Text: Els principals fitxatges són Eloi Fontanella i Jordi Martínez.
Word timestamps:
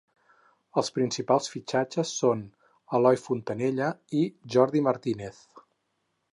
Els 0.81 0.87
principals 0.95 1.49
fitxatges 1.55 2.15
són 2.23 2.41
Eloi 3.01 3.21
Fontanella 3.27 3.93
i 4.23 4.25
Jordi 4.57 4.85
Martínez. 4.91 5.41